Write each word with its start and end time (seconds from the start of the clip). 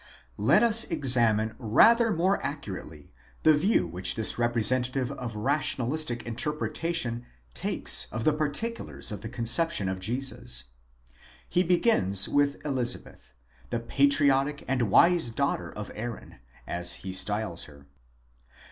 Let 0.39 0.63
us 0.63 0.89
examine 0.89 1.53
rather 1.59 2.11
more 2.11 2.43
accurately 2.43 3.13
the 3.43 3.53
view 3.55 3.85
which 3.85 4.15
this 4.15 4.39
representative 4.39 5.11
of 5.11 5.35
rationalistic 5.35 6.23
interpretation 6.23 7.23
takes 7.53 8.07
of 8.11 8.23
the 8.23 8.33
particulars 8.33 9.11
of 9.11 9.21
the 9.21 9.29
conception 9.29 9.87
of 9.87 9.99
Jesus. 9.99 10.63
He 11.47 11.61
begins 11.61 12.27
with 12.27 12.65
Elizabeth, 12.65 13.31
the 13.69 13.79
patriotic 13.79 14.65
and 14.67 14.89
wise 14.89 15.29
daughter 15.29 15.69
of 15.71 15.91
Aaron, 15.93 16.37
as 16.65 16.93
he 17.05 17.13
styles 17.13 17.65
her. 17.65 17.85